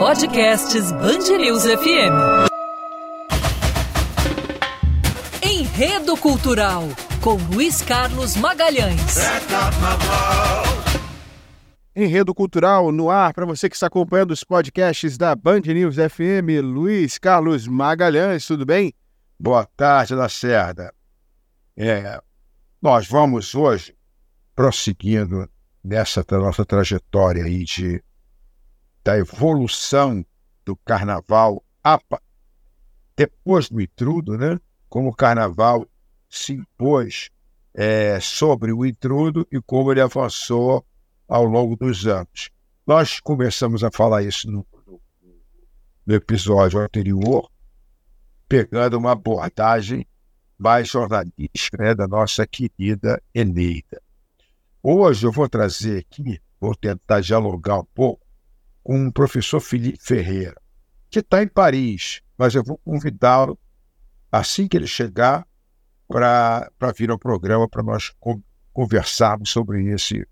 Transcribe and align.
podcasts 0.00 0.90
News 0.92 1.64
FM. 1.64 2.48
Enredo 5.44 6.16
Cultural, 6.16 6.84
com 7.20 7.34
Luiz 7.54 7.82
Carlos 7.82 8.34
Magalhães. 8.34 9.16
Enredo 11.94 12.34
Cultural 12.34 12.90
no 12.90 13.10
ar 13.10 13.34
para 13.34 13.44
você 13.44 13.68
que 13.68 13.76
está 13.76 13.88
acompanhando 13.88 14.30
os 14.30 14.42
podcasts 14.42 15.18
da 15.18 15.36
Band 15.36 15.60
News 15.66 15.96
FM. 15.96 16.64
Luiz 16.64 17.18
Carlos 17.18 17.68
Magalhães, 17.68 18.46
tudo 18.46 18.64
bem? 18.64 18.94
Boa 19.38 19.66
tarde, 19.76 20.14
Lacerda. 20.14 20.94
É, 21.76 22.18
nós 22.80 23.06
vamos 23.06 23.54
hoje 23.54 23.94
prosseguindo 24.56 25.46
nessa 25.84 26.24
nossa 26.30 26.64
trajetória 26.64 27.44
aí 27.44 27.64
de, 27.64 28.02
da 29.10 29.18
evolução 29.18 30.24
do 30.64 30.76
carnaval 30.76 31.64
depois 33.16 33.68
do 33.68 33.80
intrudo, 33.80 34.38
né? 34.38 34.56
Como 34.88 35.08
o 35.08 35.14
carnaval 35.14 35.84
se 36.28 36.52
impôs 36.52 37.28
é, 37.74 38.20
sobre 38.20 38.72
o 38.72 38.86
intrudo 38.86 39.44
e 39.50 39.60
como 39.60 39.90
ele 39.90 40.00
avançou 40.00 40.86
ao 41.26 41.44
longo 41.44 41.74
dos 41.74 42.06
anos. 42.06 42.50
Nós 42.86 43.18
começamos 43.18 43.82
a 43.82 43.90
falar 43.90 44.22
isso 44.22 44.48
no, 44.48 44.64
no 46.06 46.14
episódio 46.14 46.78
anterior, 46.78 47.50
pegando 48.48 48.96
uma 48.96 49.10
abordagem 49.10 50.06
mais 50.56 50.86
jornalística 50.86 51.82
né, 51.82 51.96
da 51.96 52.06
nossa 52.06 52.46
querida 52.46 53.20
Eneida. 53.34 54.00
Hoje 54.80 55.26
eu 55.26 55.32
vou 55.32 55.48
trazer 55.48 55.98
aqui, 55.98 56.40
vou 56.60 56.76
tentar 56.76 57.20
dialogar 57.20 57.80
um 57.80 57.86
pouco 57.92 58.29
com 58.82 59.06
o 59.06 59.12
professor 59.12 59.60
Felipe 59.60 59.98
Ferreira, 60.00 60.60
que 61.10 61.20
está 61.20 61.42
em 61.42 61.48
Paris, 61.48 62.22
mas 62.36 62.54
eu 62.54 62.64
vou 62.64 62.78
convidá-lo 62.78 63.58
assim 64.30 64.68
que 64.68 64.76
ele 64.76 64.86
chegar 64.86 65.46
para 66.08 66.92
vir 66.96 67.10
ao 67.10 67.18
programa 67.18 67.68
para 67.68 67.82
nós 67.82 68.12
conversarmos 68.72 69.50
sobre 69.50 69.84
esse 69.92 70.26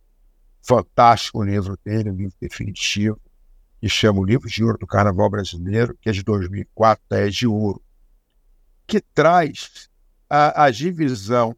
fantástico 0.63 1.43
livro 1.43 1.79
dele, 1.85 2.11
um 2.11 2.17
livro 2.17 2.37
definitivo, 2.41 3.21
que 3.81 3.89
chama 3.89 4.21
o 4.21 4.25
Livro 4.25 4.49
de 4.49 4.65
Ouro 4.65 4.79
do 4.79 4.87
Carnaval 4.87 5.31
Brasileiro, 5.31 5.97
que 6.01 6.09
é 6.09 6.13
de 6.13 6.23
2004, 6.23 7.05
é 7.11 7.29
de 7.29 7.47
ouro, 7.47 7.81
que 8.87 9.01
traz 9.01 9.89
a, 10.29 10.65
a 10.65 10.71
divisão 10.71 11.57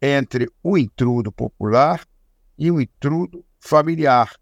entre 0.00 0.48
o 0.62 0.78
intrudo 0.78 1.32
popular 1.32 2.06
e 2.56 2.70
o 2.70 2.80
intrudo 2.80 3.44
familiar, 3.58 4.32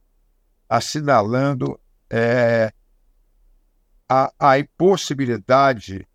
assinalando 0.73 1.79
é, 2.09 2.73
a, 4.09 4.33
a 4.39 4.59
impossibilidade 4.59 6.09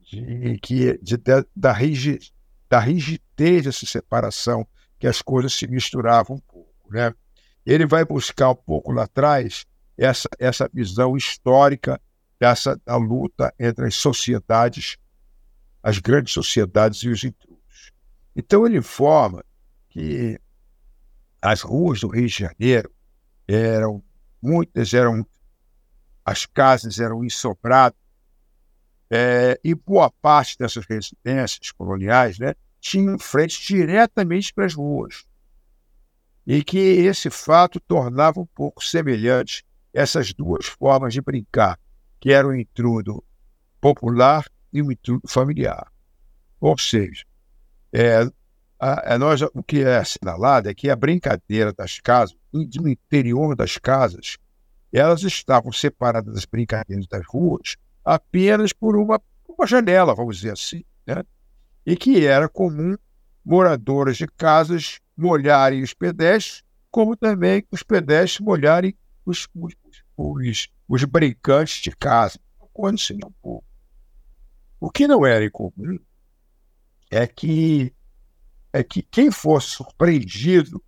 de, 0.00 0.58
de, 0.60 0.98
de, 1.02 1.16
da, 1.54 1.72
rigidez, 1.72 2.32
da 2.70 2.80
rigidez 2.80 3.64
dessa 3.64 3.84
separação, 3.84 4.66
que 4.98 5.06
as 5.06 5.20
coisas 5.20 5.52
se 5.52 5.66
misturavam 5.66 6.36
um 6.36 6.40
pouco. 6.40 6.90
Né? 6.90 7.12
Ele 7.66 7.84
vai 7.84 8.02
buscar 8.02 8.52
um 8.52 8.54
pouco 8.54 8.92
lá 8.92 9.04
atrás 9.04 9.66
essa, 9.94 10.28
essa 10.38 10.70
visão 10.72 11.14
histórica 11.14 12.00
dessa 12.40 12.80
da 12.86 12.96
luta 12.96 13.52
entre 13.58 13.88
as 13.88 13.94
sociedades 13.94 14.96
as 15.82 15.98
grandes 15.98 16.32
sociedades 16.32 17.00
e 17.00 17.08
os 17.10 17.24
intrusos. 17.24 17.92
Então 18.34 18.66
ele 18.66 18.78
informa 18.78 19.44
que 19.90 20.40
as 21.42 21.60
ruas 21.60 22.00
do 22.00 22.08
Rio 22.08 22.26
de 22.26 22.34
Janeiro 22.34 22.90
eram 23.48 24.02
muitas 24.40 24.92
eram 24.92 25.26
as 26.24 26.46
casas 26.46 27.00
eram 27.00 27.24
ensobradas 27.24 27.98
é, 29.10 29.58
e 29.64 29.74
boa 29.74 30.10
parte 30.10 30.58
dessas 30.58 30.84
residências 30.84 31.72
coloniais 31.72 32.38
né, 32.38 32.54
tinham 32.78 33.18
frente 33.18 33.66
diretamente 33.66 34.52
para 34.52 34.66
as 34.66 34.74
ruas 34.74 35.26
e 36.46 36.64
que 36.64 36.78
esse 36.78 37.28
fato 37.28 37.78
tornava 37.78 38.40
um 38.40 38.46
pouco 38.46 38.82
semelhante 38.82 39.66
essas 39.92 40.32
duas 40.32 40.64
formas 40.64 41.12
de 41.12 41.20
brincar, 41.20 41.78
que 42.18 42.32
era 42.32 42.48
o 42.48 42.54
intrudo 42.54 43.22
popular 43.78 44.46
e 44.72 44.80
o 44.80 44.90
intrudo 44.90 45.28
familiar. 45.28 45.92
Ou 46.58 46.78
seja, 46.78 47.24
é, 47.92 48.26
a, 48.78 49.14
a 49.14 49.18
nós, 49.18 49.42
o 49.42 49.62
que 49.62 49.82
é 49.82 49.98
assinalado 49.98 50.68
é 50.68 50.74
que 50.74 50.88
a 50.88 50.96
brincadeira 50.96 51.72
das 51.72 51.98
casas, 52.00 52.36
no 52.52 52.88
interior 52.88 53.56
das 53.56 53.76
casas, 53.76 54.36
elas 54.92 55.22
estavam 55.22 55.72
separadas 55.72 56.34
das 56.34 56.44
brincadeiras 56.44 57.06
das 57.06 57.26
ruas 57.26 57.76
apenas 58.04 58.72
por 58.72 58.96
uma, 58.96 59.20
uma 59.46 59.66
janela, 59.66 60.14
vamos 60.14 60.36
dizer 60.36 60.52
assim, 60.52 60.82
né? 61.06 61.22
e 61.84 61.96
que 61.96 62.24
era 62.24 62.48
comum 62.48 62.96
moradores 63.44 64.16
de 64.16 64.26
casas 64.26 65.00
molharem 65.16 65.82
os 65.82 65.92
pedestres, 65.92 66.62
como 66.90 67.16
também 67.16 67.66
os 67.70 67.82
pedestres 67.82 68.40
molharem 68.40 68.96
os, 69.24 69.48
os, 69.54 69.74
os, 70.16 70.68
os 70.88 71.04
brincantes 71.04 71.82
de 71.82 71.90
casa. 71.90 72.38
Quando 72.72 72.98
se 72.98 73.12
não 73.14 73.32
pouco. 73.42 73.66
O 74.78 74.90
que 74.90 75.08
não 75.08 75.26
era 75.26 75.44
incomum 75.44 75.98
é 77.10 77.26
que, 77.26 77.92
é 78.78 78.84
que 78.84 79.02
quem 79.02 79.30
fosse 79.30 79.68
surpreendido, 79.68 80.82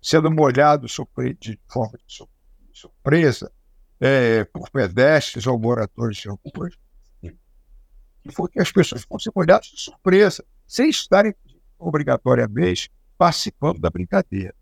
sendo 0.00 0.30
molhado 0.30 0.86
de 0.86 1.60
forma 1.68 1.98
de 2.06 2.26
surpresa, 2.72 3.52
é, 4.00 4.44
por 4.44 4.70
pedestres 4.70 5.46
ou 5.46 5.58
moradores 5.58 6.16
de 6.16 6.28
ruas, 6.28 6.74
foi 8.32 8.48
que 8.48 8.58
as 8.58 8.72
pessoas 8.72 9.02
fossem 9.02 9.30
molhadas 9.36 9.66
de 9.66 9.80
surpresa, 9.80 10.42
sem 10.66 10.88
estarem 10.88 11.34
obrigatoriamente 11.78 12.90
participando 13.18 13.78
da 13.78 13.90
brincadeira. 13.90 14.54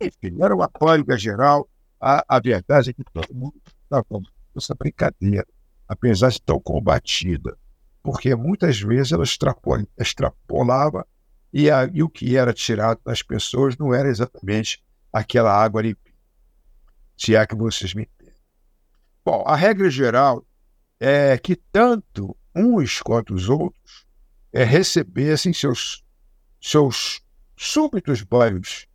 Enfim, 0.00 0.42
era 0.42 0.54
uma 0.54 0.68
pânica 0.68 1.16
geral. 1.18 1.68
A, 2.00 2.24
a 2.26 2.40
verdade 2.40 2.90
é 2.90 2.92
que 2.94 3.04
todo 3.12 3.34
mundo 3.34 3.60
estava 3.84 4.02
com 4.04 4.22
essa 4.56 4.74
brincadeira, 4.74 5.46
apesar 5.86 6.30
de 6.30 6.40
tão 6.40 6.58
combatida 6.58 7.56
porque 8.02 8.34
muitas 8.34 8.80
vezes 8.80 9.12
ela 9.12 9.24
extrapolava 9.98 11.06
e, 11.52 11.70
a, 11.70 11.88
e 11.92 12.02
o 12.02 12.08
que 12.08 12.36
era 12.36 12.52
tirado 12.52 13.00
das 13.04 13.22
pessoas 13.22 13.76
não 13.76 13.92
era 13.92 14.08
exatamente 14.08 14.82
aquela 15.12 15.52
água 15.52 15.82
limpinha. 15.82 16.14
Se 17.16 17.36
é 17.36 17.46
que 17.46 17.54
vocês 17.54 17.94
me 17.94 18.02
entendem. 18.02 18.34
Bom, 19.24 19.44
a 19.46 19.54
regra 19.54 19.90
geral 19.90 20.44
é 20.98 21.36
que 21.36 21.54
tanto 21.54 22.36
uns 22.54 23.00
quanto 23.00 23.34
os 23.34 23.48
outros 23.48 24.06
é, 24.52 24.64
recebessem 24.64 25.52
seus, 25.52 26.02
seus 26.60 27.22
súbitos 27.56 28.22
banhos 28.22 28.86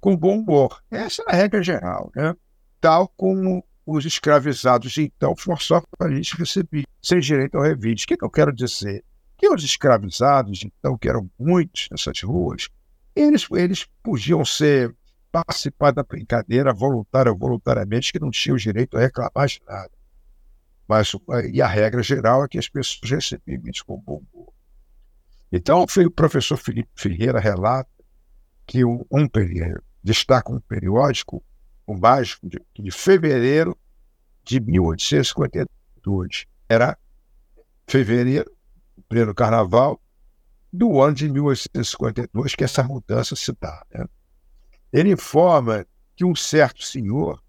com 0.00 0.16
bom 0.16 0.38
humor. 0.38 0.82
Essa 0.90 1.22
é 1.28 1.32
a 1.32 1.36
regra 1.36 1.62
geral, 1.62 2.10
né? 2.16 2.34
tal 2.80 3.08
como 3.08 3.64
os 3.84 4.04
escravizados 4.04 4.96
então 4.98 5.34
forçavam 5.36 5.86
a 6.00 6.10
gente 6.10 6.36
receber 6.36 6.84
sem 7.02 7.20
direito 7.20 7.56
ao 7.56 7.62
revide. 7.62 8.04
O 8.04 8.06
que, 8.06 8.16
que 8.16 8.24
eu 8.24 8.30
quero 8.30 8.52
dizer? 8.52 9.04
Que 9.40 9.48
os 9.48 9.64
escravizados, 9.64 10.62
então, 10.62 10.98
que 10.98 11.08
eram 11.08 11.30
muitos 11.38 11.88
nessas 11.90 12.20
ruas, 12.22 12.68
eles, 13.16 13.48
eles 13.52 13.86
podiam 14.02 14.44
ser 14.44 14.94
participar 15.32 15.92
da 15.92 16.02
brincadeira 16.02 16.74
voluntária 16.74 17.32
ou 17.32 17.38
voluntariamente, 17.38 18.12
que 18.12 18.20
não 18.20 18.30
tinham 18.30 18.56
o 18.56 18.58
direito 18.58 18.98
a 18.98 19.00
reclamar 19.00 19.46
de 19.46 19.62
nada. 19.66 19.90
Mas, 20.86 21.12
e 21.50 21.62
a 21.62 21.66
regra 21.66 22.02
geral 22.02 22.44
é 22.44 22.48
que 22.48 22.58
as 22.58 22.68
pessoas 22.68 23.10
recebiam 23.10 23.62
isso 23.64 23.82
com 23.86 23.96
bom 23.96 24.22
humor. 24.30 24.52
Então, 25.50 25.82
o 25.84 26.10
professor 26.10 26.58
Felipe 26.58 26.90
Ferreira 26.94 27.40
relata 27.40 27.88
que 28.66 28.84
um, 28.84 29.04
um 29.10 29.26
destaca 30.02 30.52
um 30.52 30.60
periódico 30.60 31.42
o 31.90 31.96
mágico 31.96 32.46
de, 32.48 32.60
de 32.78 32.90
fevereiro 32.90 33.76
de 34.44 34.60
1852. 34.60 36.46
Era 36.68 36.96
fevereiro, 37.86 38.50
pleno 39.10 39.34
carnaval, 39.34 40.00
do 40.72 41.02
ano 41.02 41.14
de 41.14 41.28
1852 41.28 42.54
que 42.54 42.64
essa 42.64 42.82
mudança 42.82 43.36
se 43.36 43.52
dá. 43.60 43.84
Né? 43.92 44.06
Ele 44.90 45.12
informa 45.12 45.84
que 46.16 46.24
um 46.24 46.34
certo 46.34 46.82
senhor, 46.82 47.42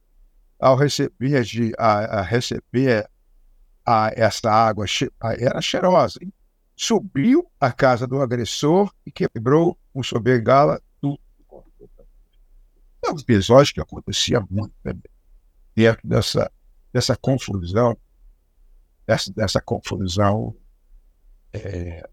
ao 0.59 0.75
receber, 0.75 1.43
de, 1.43 1.71
a, 1.77 2.19
a 2.19 2.21
receber 2.21 3.07
a, 3.85 4.11
essa 4.15 4.51
água, 4.51 4.85
era 5.37 5.61
cheirosa, 5.61 6.19
hein? 6.21 6.33
subiu 6.75 7.49
à 7.59 7.71
casa 7.71 8.05
do 8.07 8.19
agressor 8.19 8.91
e 9.05 9.11
quebrou 9.11 9.77
com 9.93 10.01
sua 10.01 10.19
bengala 10.19 10.81
é 13.03 13.11
um 13.11 13.17
episódio 13.17 13.73
que 13.73 13.81
acontecia 13.81 14.39
muito 14.49 14.73
também, 14.83 15.01
dentro 15.75 16.07
dessa, 16.07 16.51
dessa 16.93 17.17
confusão, 17.17 17.97
dessa, 19.07 19.33
dessa 19.33 19.61
confusão 19.61 20.55
é, 21.53 22.09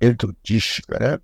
entrodística, 0.00 0.98
né? 0.98 1.20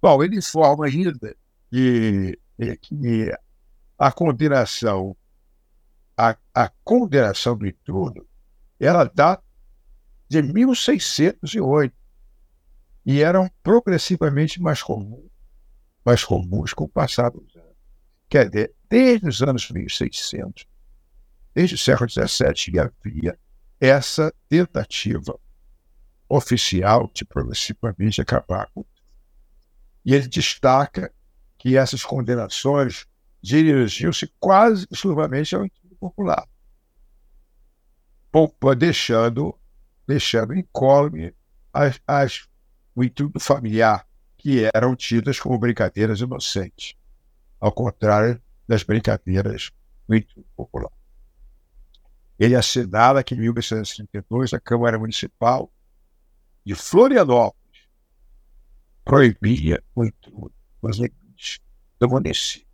Bom, 0.00 0.22
ele 0.22 0.36
informa 0.36 0.86
ainda 0.86 1.36
que, 1.70 2.38
que 2.80 3.32
a 3.98 4.12
combinação 4.12 5.16
a, 6.16 6.36
a 6.54 6.68
condenação 6.82 7.56
do 7.56 7.66
intrudo, 7.66 8.26
ela 8.78 9.04
dá 9.04 9.40
de 10.28 10.42
1608 10.42 11.94
e 13.04 13.20
eram 13.20 13.50
progressivamente 13.62 14.60
mais 14.60 14.82
comuns, 14.82 15.30
mais 16.04 16.24
comuns 16.24 16.72
com 16.72 16.84
o 16.84 16.88
passar 16.88 17.30
dos 17.30 17.54
anos. 17.56 17.74
Quer 18.28 18.48
dizer, 18.48 18.74
desde 18.88 19.28
os 19.28 19.42
anos 19.42 19.70
1600, 19.70 20.66
desde 21.54 21.74
o 21.74 21.78
século 21.78 22.08
XVII, 22.08 22.78
havia 22.78 23.38
essa 23.80 24.32
tentativa 24.48 25.38
oficial 26.28 27.10
de 27.12 27.24
progressivamente 27.24 28.20
acabar 28.20 28.68
com 28.74 28.84
E 30.04 30.14
ele 30.14 30.28
destaca 30.28 31.12
que 31.58 31.76
essas 31.76 32.04
condenações 32.04 33.06
dirigiam-se 33.42 34.32
quase 34.38 34.86
exclusivamente 34.90 35.54
ao 35.54 35.64
intuito 35.64 35.96
popular, 35.96 36.46
deixando, 38.76 39.58
deixando 40.06 40.54
incólume 40.54 41.34
as, 41.72 42.00
as, 42.06 42.48
o 42.94 43.04
intuito 43.04 43.38
familiar, 43.40 44.06
que 44.36 44.68
eram 44.74 44.94
tidas 44.94 45.38
como 45.38 45.58
brincadeiras 45.58 46.20
inocentes, 46.20 46.94
ao 47.60 47.72
contrário 47.72 48.40
das 48.68 48.82
brincadeiras 48.82 49.72
do 50.08 50.16
intuito 50.16 50.48
popular. 50.56 50.92
Ele 52.38 52.56
assinala 52.56 53.22
que 53.22 53.34
em 53.34 53.38
1832 53.38 54.52
a 54.52 54.60
Câmara 54.60 54.98
Municipal 54.98 55.72
de 56.64 56.74
Florianópolis 56.74 57.88
proibia 59.04 59.82
o 59.94 60.04
intrudo 60.04 60.52
nos 60.82 60.96
limites 60.96 61.60
do 61.98 62.08
município 62.08 62.66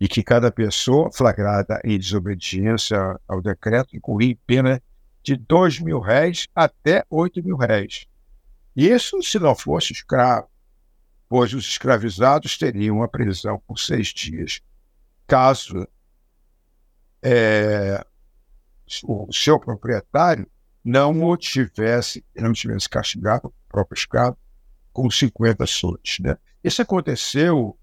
e 0.00 0.08
que 0.08 0.22
cada 0.22 0.50
pessoa 0.50 1.12
flagrada 1.12 1.78
em 1.84 1.98
desobediência 1.98 3.20
ao 3.28 3.42
decreto 3.42 3.94
incorria 3.94 4.36
pena 4.46 4.82
de 5.22 5.36
dois 5.36 5.78
mil 5.78 6.00
réis 6.00 6.48
até 6.54 7.04
oito 7.10 7.42
mil 7.44 7.56
réis. 7.56 8.06
Isso 8.74 9.22
se 9.22 9.38
não 9.38 9.54
fosse 9.54 9.92
escravo, 9.92 10.48
pois 11.28 11.52
os 11.52 11.66
escravizados 11.66 12.56
teriam 12.56 13.02
a 13.02 13.08
prisão 13.08 13.62
por 13.66 13.78
seis 13.78 14.08
dias. 14.08 14.62
Caso 15.26 15.86
é, 17.22 18.02
o 19.04 19.30
seu 19.30 19.60
proprietário 19.60 20.50
não 20.84 21.22
o 21.22 21.36
tivesse, 21.36 22.24
não 22.34 22.52
tivesse 22.52 22.88
castigado, 22.88 23.48
o 23.48 23.52
próprio 23.68 23.98
escravo, 23.98 24.36
com 24.92 25.10
50 25.10 25.64
açoites. 25.64 26.18
Né? 26.20 26.36
Isso 26.62 26.82
aconteceu 26.82 27.78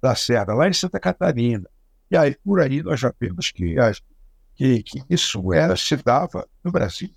da 0.00 0.14
Serra, 0.14 0.54
lá 0.54 0.68
em 0.68 0.72
Santa 0.72 1.00
Catarina. 1.00 1.68
E 2.10 2.16
aí, 2.16 2.36
por 2.44 2.60
aí, 2.60 2.82
nós 2.82 3.00
já 3.00 3.12
vemos 3.18 3.50
que, 3.50 3.74
que, 4.54 4.82
que 4.82 5.04
isso 5.08 5.52
era, 5.52 5.76
se 5.76 5.96
dava 5.96 6.48
no 6.62 6.70
Brasil. 6.70 7.10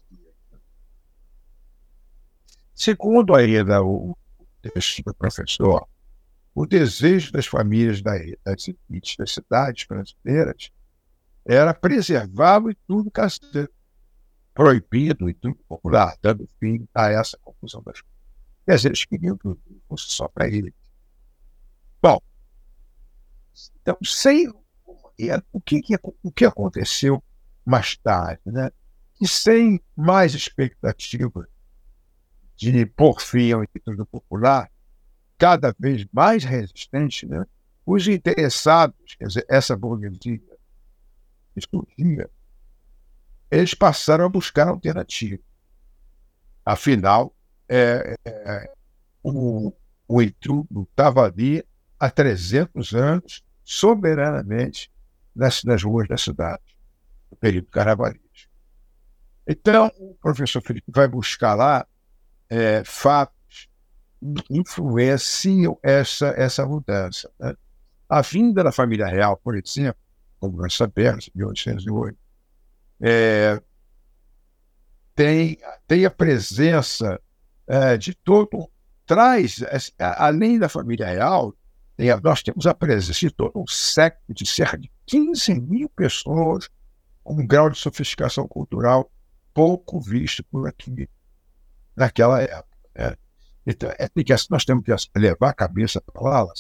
Segundo 2.74 3.36
ainda 3.36 3.84
o 3.84 4.16
texto 4.62 5.04
professor, 5.16 5.88
o 6.54 6.66
desejo 6.66 7.32
das 7.32 7.46
famílias 7.46 8.02
das, 8.02 8.22
das 9.18 9.32
cidades 9.32 9.86
brasileiras 9.86 10.72
era 11.46 11.74
preservar 11.74 12.64
o 12.64 12.74
tudo 12.88 13.10
caseiro, 13.10 13.70
proibido 14.58 15.30
e 15.30 15.36
tudo 15.36 15.56
popular, 15.68 16.18
dando 16.20 16.50
fim 16.60 16.88
a 16.92 17.12
essa 17.12 17.38
confusão 17.44 17.80
das 17.84 18.02
coisas. 18.02 18.18
Quer 18.66 18.76
dizer, 18.76 18.88
eles 18.88 19.06
queriam 19.06 19.38
que 19.38 19.56
fosse 19.88 20.06
só 20.10 20.28
para 20.28 20.48
eles. 20.48 20.74
Bom, 22.02 22.20
então, 23.80 23.96
sem 24.04 24.50
o 24.50 25.62
que, 25.62 25.82
o 26.24 26.32
que 26.32 26.44
aconteceu 26.44 27.24
mais 27.64 27.96
tarde, 27.98 28.42
né? 28.48 28.72
E 29.22 29.28
sem 29.28 29.80
mais 29.96 30.34
expectativa 30.34 31.48
de 32.56 32.86
por 32.88 33.22
fim 33.22 33.52
ao 33.52 33.64
Instituto 33.64 34.08
Popular, 34.08 34.72
cada 35.38 35.74
vez 35.78 36.04
mais 36.12 36.44
resistente, 36.44 37.28
né? 37.28 37.46
os 37.86 38.08
interessados, 38.08 39.16
quer 39.18 39.28
dizer, 39.28 39.46
essa 39.48 39.78
burguesia 39.78 40.42
estudia, 41.56 42.28
eles 43.50 43.74
passaram 43.74 44.26
a 44.26 44.30
buscar 44.30 44.68
alternativa. 44.68 45.42
Afinal, 46.66 47.34
é, 47.70 48.16
é, 48.26 48.72
o, 49.24 49.74
o 50.08 50.22
intrudo 50.22 50.88
estava 50.90 51.26
ali 51.26 51.64
há 52.00 52.10
300 52.10 52.94
anos 52.94 53.44
soberanamente 53.64 54.92
nas, 55.36 55.64
nas 55.64 55.84
ruas 55.84 56.08
da 56.08 56.18
cidade, 56.18 56.64
no 57.32 57.38
período 57.38 57.68
carnavalesco. 57.68 58.28
Então, 59.48 59.92
o 59.98 60.16
professor 60.16 60.62
Felipe 60.62 60.92
vai 60.92 61.08
buscar 61.08 61.56
lá 61.56 61.88
é, 62.50 62.84
fatos 62.84 63.70
que 64.20 64.58
influenciam 64.58 65.80
essa, 65.82 66.28
essa 66.38 66.66
mudança. 66.66 67.32
Né? 67.40 67.56
A 68.10 68.22
vinda 68.22 68.64
da 68.64 68.72
família 68.72 69.08
real, 69.08 69.38
por 69.38 69.56
exemplo, 69.56 70.02
como 70.40 70.58
nós 70.58 70.74
sabemos, 70.76 71.30
em 71.34 71.38
1808, 71.38 72.18
é, 73.02 73.62
tem, 75.16 75.58
tem 75.88 76.06
a 76.06 76.12
presença 76.12 77.20
é, 77.68 77.98
de 77.98 78.14
todo, 78.14 78.70
traz, 79.06 79.64
além 80.00 80.60
da 80.60 80.70
família 80.70 81.08
real, 81.08 81.54
nós 82.24 82.44
temos 82.44 82.68
a 82.68 82.74
presença 82.74 83.20
de 83.20 83.32
todo 83.32 83.60
um 83.60 83.68
século 83.68 84.34
de 84.34 84.46
cerca 84.46 84.78
de 84.78 84.92
15 85.08 85.60
mil 85.60 85.90
pessoas 85.90 86.70
com 87.24 87.34
um 87.42 87.48
grau 87.48 87.70
de 87.70 87.78
sofisticação 87.78 88.48
cultural 88.48 89.12
pouco 89.54 90.00
visto 90.00 90.44
por 90.46 90.68
aqui 90.68 91.10
naquela 91.96 92.42
época. 92.42 92.78
Né? 92.96 93.16
Então, 93.66 93.92
é 93.98 94.08
que 94.08 94.34
nós 94.52 94.64
temos 94.64 94.84
que 94.86 95.20
levar 95.20 95.50
a 95.50 95.54
cabeça 95.54 96.00
para 96.00 96.22
lá 96.22 96.54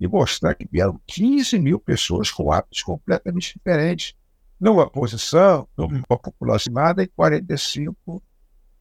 e 0.00 0.08
mostrar 0.08 0.54
que 0.54 0.66
vieram 0.70 1.00
15 1.06 1.58
mil 1.58 1.78
pessoas 1.78 2.30
com 2.30 2.50
hábitos 2.50 2.82
completamente 2.82 3.54
diferentes, 3.54 4.14
numa 4.58 4.88
posição, 4.88 5.68
numa 5.76 6.02
população 6.02 6.56
estimada 6.56 7.02
em 7.02 7.08
45 7.08 8.22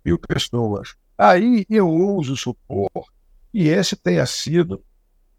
mil 0.04 0.20
pessoas. 0.20 0.96
Aí 1.18 1.66
eu 1.70 1.90
uso 1.90 2.36
supor 2.36 2.90
que 3.52 3.68
esse 3.68 3.96
tenha 3.96 4.26
sido 4.26 4.84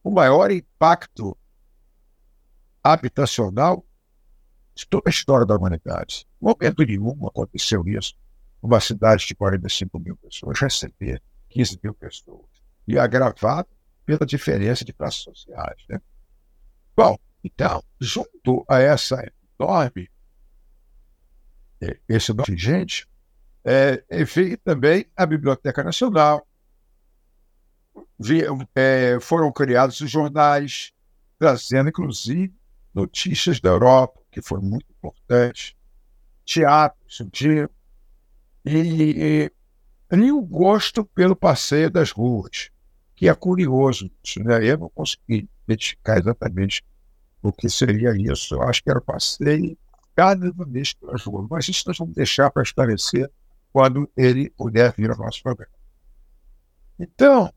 o 0.03 0.11
maior 0.11 0.51
impacto 0.51 1.37
habitacional 2.83 3.85
de 4.75 4.87
toda 4.87 5.05
a 5.07 5.11
história 5.11 5.47
da 5.47 5.57
humanidade. 5.57 6.27
Em 6.41 6.45
momento 6.45 6.85
nenhum 6.85 7.27
aconteceu 7.27 7.83
isso. 7.87 8.15
Uma 8.63 8.81
cidade 8.81 9.27
de 9.27 9.35
45 9.35 9.99
mil 9.99 10.17
pessoas 10.17 10.61
receber 10.61 11.23
15 11.49 11.81
mil 11.83 11.95
pessoas. 11.95 12.47
E 12.87 12.99
agravado 12.99 13.69
pela 14.05 14.25
diferença 14.25 14.85
de 14.85 14.93
classes 14.93 15.23
sociais. 15.23 15.83
Né? 15.89 16.01
Bom, 16.97 17.19
então, 17.43 17.83
junto 18.01 18.65
a 18.69 18.79
essa 18.79 19.31
enorme, 19.59 20.09
esse 22.09 22.33
enorme 22.33 22.57
gente, 22.57 23.07
é, 23.65 24.03
veio 24.25 24.57
também 24.59 25.07
a 25.17 25.27
Biblioteca 25.27 25.83
Nacional, 25.83 26.47
é, 28.75 29.19
foram 29.21 29.53
criados 29.53 30.01
os 30.01 30.11
jornais, 30.11 30.93
trazendo 31.39 31.89
inclusive 31.89 32.55
notícias 32.95 33.61
da 33.61 33.71
Europa, 33.71 34.21
que 34.31 34.41
foi 34.41 34.61
muito 34.61 34.87
importante, 34.91 35.77
teatro, 36.45 36.99
surgiu, 37.07 37.69
e, 38.65 39.51
e, 40.11 40.17
e 40.17 40.33
o 40.33 40.41
gosto 40.41 41.05
pelo 41.05 41.37
passeio 41.37 41.91
das 41.91 42.11
ruas, 42.11 42.71
que 43.15 43.29
é 43.29 43.35
curioso 43.35 44.11
né? 44.39 44.65
Eu 44.65 44.79
não 44.79 44.89
consegui 44.91 45.49
identificar 45.67 46.19
exatamente 46.19 46.83
o 47.43 47.53
que 47.53 47.69
seria 47.69 48.17
isso. 48.17 48.55
Eu 48.55 48.63
acho 48.63 48.83
que 48.83 48.91
era 48.91 48.99
o 48.99 49.03
passeio 49.03 49.77
cada 50.17 50.51
vez 50.51 50.95
pelas 50.95 51.23
ruas, 51.23 51.47
mas 51.51 51.69
isso 51.69 51.85
nós 51.87 51.99
vamos 51.99 52.15
deixar 52.15 52.51
para 52.51 52.63
esclarecer 52.63 53.31
quando 53.71 54.11
ele 54.17 54.49
puder 54.49 54.93
vir 54.97 55.11
ao 55.11 55.19
nosso 55.19 55.43
programa. 55.43 55.73
Então, 56.99 57.53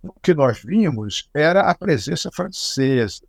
o 0.00 0.12
que 0.20 0.32
nós 0.32 0.62
vimos 0.62 1.28
era 1.34 1.62
a 1.62 1.74
presença 1.74 2.30
francesa, 2.30 3.26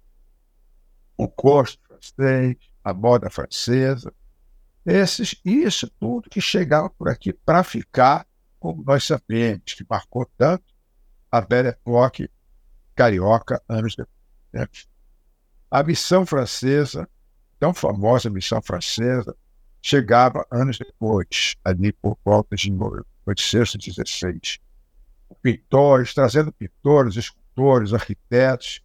o 1.18 1.28
custo 1.28 1.82
francês, 1.88 2.58
a 2.84 2.94
moda 2.94 3.30
francesa, 3.32 4.14
esses, 4.86 5.36
isso 5.44 5.90
tudo 6.00 6.30
que 6.30 6.40
chegava 6.40 6.90
por 6.92 7.10
aqui 7.10 7.34
para 7.34 7.64
ficar, 7.64 8.28
como 8.60 8.84
nós 8.84 9.04
sabemos, 9.04 9.74
que 9.74 9.86
marcou 9.90 10.30
tanto 10.38 10.64
a 11.32 11.42
Belle 11.42 11.70
Époque 11.70 12.30
carioca 12.96 13.62
anos 13.68 13.96
depois. 13.96 14.16
Né? 14.54 14.68
A 15.72 15.84
missão 15.84 16.26
francesa, 16.26 17.10
tão 17.60 17.74
famosa 17.74 18.30
missão 18.30 18.62
francesa, 18.62 19.36
chegava 19.82 20.46
anos 20.50 20.78
depois, 20.78 21.56
ali 21.64 21.92
por 21.92 22.18
volta 22.24 22.56
de 22.56 22.72
1816 22.72 24.60
pintores, 25.42 26.14
trazendo 26.14 26.52
pintores, 26.52 27.16
escultores, 27.16 27.94
arquitetos, 27.94 28.82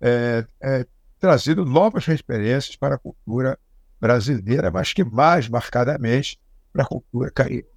é, 0.00 0.46
é, 0.60 0.86
trazendo 1.18 1.64
novas 1.64 2.04
referências 2.04 2.76
para 2.76 2.96
a 2.96 2.98
cultura 2.98 3.58
brasileira, 4.00 4.70
mas 4.70 4.92
que 4.92 5.04
mais 5.04 5.48
marcadamente 5.48 6.38
para 6.72 6.82
a 6.82 6.86
cultura 6.86 7.30
carioca. 7.30 7.70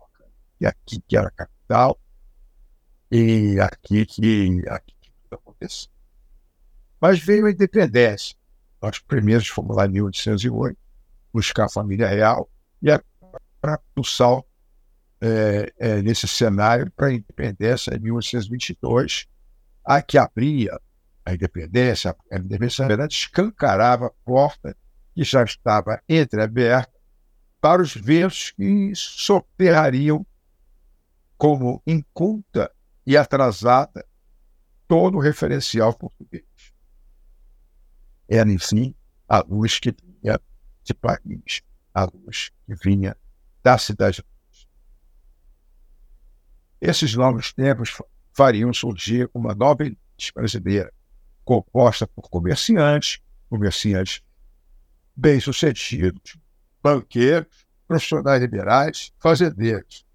E 0.60 0.66
aqui 0.66 1.02
que 1.08 1.16
era 1.16 1.28
a 1.28 1.32
capital, 1.32 2.00
e 3.12 3.60
aqui 3.60 4.06
que, 4.06 4.64
aqui 4.68 4.94
que 5.00 5.12
tudo 5.24 5.40
aconteceu. 5.40 5.90
Mas 7.00 7.20
veio 7.20 7.46
a 7.46 7.52
independência. 7.52 8.36
Nós 8.82 9.00
primeiros 9.00 9.48
fomos 9.48 9.76
lá 9.76 9.86
em 9.86 9.90
1808, 9.90 10.78
buscar 11.34 11.66
a 11.66 11.70
família 11.70 12.08
real, 12.08 12.50
e 12.82 12.88
para 13.60 13.80
o 13.96 14.04
sal 14.04 14.48
é, 15.20 15.74
é, 15.80 16.02
nesse 16.02 16.28
cenário 16.28 16.92
para 16.92 17.08
a 17.08 17.14
independência 17.14 17.96
em 17.96 18.00
1822, 18.00 19.28
a 19.84 20.02
que 20.02 20.18
abria 20.18 20.80
a 21.26 21.34
independência, 21.34 22.16
a 22.32 22.38
independência, 22.38 22.84
na 22.84 22.88
verdade, 22.88 23.14
escancarava 23.14 24.08
a 24.08 24.12
porta 24.24 24.76
que 25.14 25.24
já 25.24 25.44
estava 25.44 26.02
entreaberta 26.08 26.94
para 27.60 27.82
os 27.82 27.94
ventos 27.96 28.52
que 28.52 28.94
soterrariam 28.96 30.26
como 31.38 31.82
inculta 31.86 32.72
e 33.06 33.18
atrasada 33.18 34.06
todo 34.88 35.18
o 35.18 35.22
referencial 35.22 35.94
português. 35.94 36.46
Era, 38.28 38.52
enfim, 38.52 38.94
a 39.28 39.40
luz 39.40 39.80
que 39.80 39.96
vinha 40.04 40.40
de 40.84 40.94
Paris, 40.94 41.62
a 41.94 42.06
luz 42.06 42.52
que 42.66 42.76
vinha 42.76 43.16
da 43.64 43.78
cidade. 43.78 44.24
Esses 46.80 47.14
novos 47.16 47.54
tempos 47.54 47.98
fariam 48.34 48.72
surgir 48.74 49.30
uma 49.34 49.56
nova 49.56 49.84
elite 49.84 50.32
brasileira, 50.34 50.94
composta 51.44 52.06
por 52.08 52.30
comerciantes, 52.30 53.20
comerciantes 53.50 54.22
bem-sucedidos, 55.16 56.38
banqueiros, 56.84 57.66
profissionais 57.88 58.42
liberais, 58.42 59.12
fazendeiros. 59.18 60.06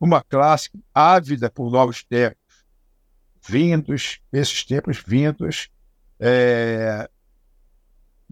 Uma 0.00 0.22
classe 0.22 0.70
ávida 0.92 1.48
por 1.48 1.70
novos 1.70 2.02
tempos, 2.02 2.42
vindos, 3.46 4.20
esses 4.32 4.64
tempos 4.64 5.02
vindos 5.06 5.70
é, 6.18 7.08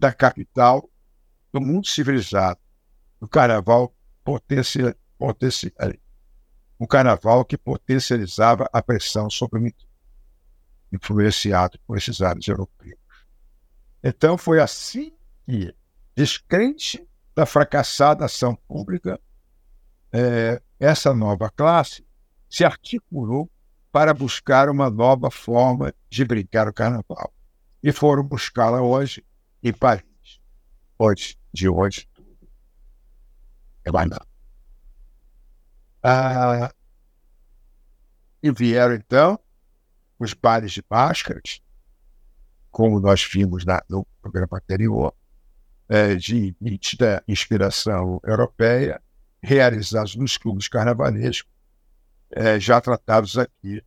da 0.01 0.11
capital, 0.11 0.89
do 1.53 1.61
mundo 1.61 1.85
civilizado, 1.85 2.59
do 3.19 3.27
carnaval 3.27 3.95
potencial, 4.23 4.95
potencial, 5.15 5.73
um 6.79 6.87
carnaval 6.87 7.45
que 7.45 7.55
potencializava 7.55 8.67
a 8.73 8.81
pressão 8.81 9.29
sobre 9.29 9.59
o 9.59 9.71
influenciado 10.91 11.77
por 11.85 11.99
esses 11.99 12.19
ares 12.19 12.47
europeus. 12.47 12.97
Então 14.03 14.39
foi 14.39 14.59
assim 14.59 15.13
que, 15.45 15.71
descrente 16.15 17.07
da 17.35 17.45
fracassada 17.45 18.25
ação 18.25 18.55
pública, 18.67 19.19
é, 20.11 20.59
essa 20.79 21.13
nova 21.13 21.47
classe 21.51 22.03
se 22.49 22.65
articulou 22.65 23.47
para 23.91 24.15
buscar 24.15 24.67
uma 24.67 24.89
nova 24.89 25.29
forma 25.29 25.93
de 26.09 26.25
brincar 26.25 26.67
o 26.67 26.73
carnaval. 26.73 27.31
E 27.83 27.91
foram 27.91 28.23
buscá-la 28.23 28.81
hoje 28.81 29.23
em 29.63 29.73
Paris. 29.73 30.03
Hoje, 30.97 31.37
de 31.53 31.67
hoje, 31.67 32.07
é 33.83 33.91
mais 33.91 34.09
nada. 34.09 34.25
Ah, 36.03 36.73
e 38.41 38.51
vieram, 38.51 38.95
então, 38.95 39.39
os 40.17 40.33
bares 40.33 40.71
de 40.71 40.83
máscaras, 40.89 41.61
como 42.71 42.99
nós 42.99 43.23
vimos 43.23 43.65
na, 43.65 43.83
no 43.89 44.05
programa 44.21 44.57
anterior, 44.57 45.13
é, 45.89 46.15
de 46.15 46.55
nítida 46.59 47.23
inspiração 47.27 48.19
europeia, 48.23 49.01
realizados 49.43 50.15
nos 50.15 50.37
clubes 50.37 50.67
carnavalescos, 50.67 51.51
é, 52.31 52.59
já 52.59 52.79
tratados 52.79 53.37
aqui, 53.37 53.83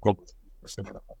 como 0.00 0.24
na 0.62 0.68
semana 0.68 1.00
passada. 1.00 1.17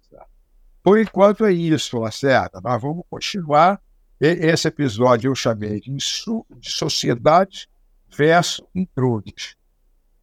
Por 0.82 0.98
enquanto 0.98 1.44
é 1.44 1.52
isso, 1.52 1.98
Lacerda. 1.98 2.60
Nós 2.62 2.80
vamos 2.80 3.04
continuar. 3.10 3.80
Esse 4.20 4.68
episódio 4.68 5.30
eu 5.30 5.34
chamei 5.34 5.80
de, 5.80 5.90
de 5.92 6.70
Sociedade 6.70 7.68
versus 8.08 8.64
Intrudes. 8.74 9.56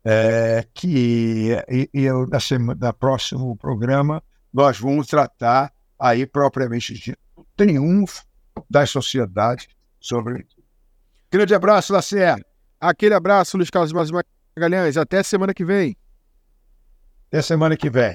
É, 0.04 0.68
que 0.74 1.50
eu, 1.92 2.28
na, 2.28 2.40
semana, 2.40 2.80
na 2.80 2.94
próximo 2.94 3.56
programa 3.56 4.22
nós 4.54 4.80
vamos 4.80 5.08
tratar 5.08 5.74
aí 6.00 6.26
propriamente 6.28 6.94
de 6.94 7.18
triunfo 7.58 8.24
das 8.70 8.90
sociedades 8.90 9.68
sobre. 10.00 10.46
Grande 11.32 11.54
abraço, 11.54 11.92
Lacerda. 11.92 12.46
Aquele 12.80 13.14
abraço, 13.14 13.58
Luiz 13.58 13.70
Carlos 13.70 13.92
Magalhães. 14.56 14.96
Até 14.96 15.24
semana 15.24 15.54
que 15.54 15.66
vem. 15.66 15.98
Até 17.28 17.42
semana 17.42 17.76
que 17.76 17.90
vem. 17.90 18.14